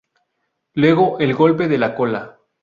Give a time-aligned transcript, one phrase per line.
[0.73, 2.39] Luego el golpe de la cola.